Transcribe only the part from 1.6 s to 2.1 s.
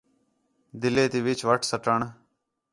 سَٹّݨ